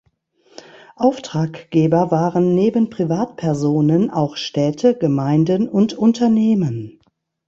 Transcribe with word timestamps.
Auftraggeber 0.95 2.09
waren 2.09 2.55
neben 2.55 2.89
Privatpersonen 2.89 4.09
auch 4.09 4.35
Städte, 4.35 4.95
Gemeinden 4.97 5.69
und 5.69 5.93
Unternehmen. 5.93 6.99